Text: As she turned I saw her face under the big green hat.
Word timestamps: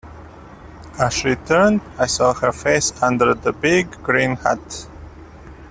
As 0.99 1.13
she 1.13 1.35
turned 1.35 1.79
I 1.99 2.07
saw 2.07 2.33
her 2.33 2.51
face 2.51 2.91
under 3.03 3.35
the 3.35 3.53
big 3.53 4.01
green 4.01 4.35
hat. 4.37 4.87